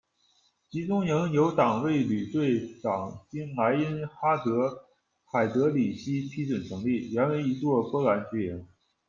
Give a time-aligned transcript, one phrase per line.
[0.71, 4.51] 集中营由党卫队旅队长经莱因哈德·
[5.31, 8.67] 海德里希批准成立，原为一座波兰军营。